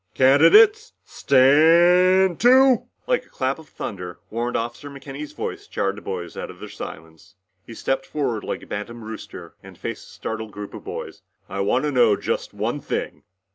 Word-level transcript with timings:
"Candidates 0.15 0.93
staaaaaaaaannnnnd 1.05 2.39
too!" 2.39 2.87
Like 3.05 3.23
a 3.23 3.29
clap 3.29 3.59
of 3.59 3.69
thunder 3.69 4.17
Warrant 4.31 4.57
Officer 4.57 4.89
McKenny's 4.89 5.33
voice 5.33 5.67
jarred 5.67 5.97
the 5.97 6.01
boys 6.01 6.35
out 6.35 6.49
of 6.49 6.59
their 6.59 6.69
silence. 6.69 7.35
He 7.67 7.75
stepped 7.75 8.07
forward 8.07 8.43
like 8.43 8.63
a 8.63 8.65
bantam 8.65 9.03
rooster 9.03 9.53
and 9.61 9.77
faced 9.77 10.07
the 10.07 10.13
startled 10.13 10.53
group 10.53 10.73
of 10.73 10.83
boys. 10.83 11.21
"I 11.47 11.59
wanna 11.59 11.91
know 11.91 12.15
just 12.15 12.51
one 12.51 12.79
thing! 12.79 13.25